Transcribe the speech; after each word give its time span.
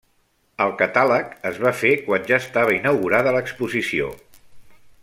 El 0.63 0.71
catàleg 0.79 1.35
es 1.49 1.59
va 1.65 1.73
fer 1.83 1.91
quan 2.09 2.27
ja 2.33 2.41
estava 2.45 2.75
inaugurada 2.79 3.37
l'exposició. 3.39 4.13